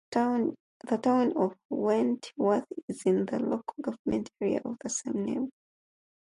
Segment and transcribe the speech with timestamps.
[0.11, 5.51] The town of Wentworth is in the local government area of the same name.